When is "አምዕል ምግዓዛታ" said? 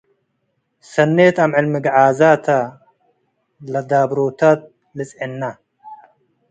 1.43-2.47